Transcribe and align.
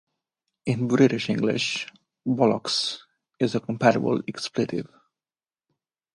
In 0.65 0.87
British 0.87 1.29
English, 1.29 1.85
"bollocks" 2.25 3.01
is 3.37 3.53
a 3.53 3.59
comparable 3.59 4.19
expletive. 4.27 4.89